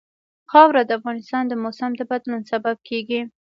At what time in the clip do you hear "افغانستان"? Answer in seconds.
0.99-1.43